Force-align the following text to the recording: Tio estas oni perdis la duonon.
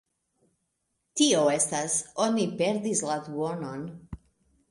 Tio 1.21 1.43
estas 1.57 1.97
oni 2.25 2.47
perdis 2.61 3.05
la 3.11 3.17
duonon. 3.27 3.85